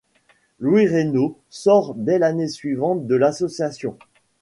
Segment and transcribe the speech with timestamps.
[0.59, 3.99] Louis Reynaud sort dès l’année suivante de l’association.